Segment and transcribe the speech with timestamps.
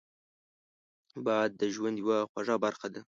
[1.25, 3.01] باد د ژوند یوه خوږه برخه ده